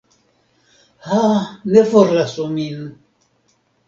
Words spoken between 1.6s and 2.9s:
ne forlasu min!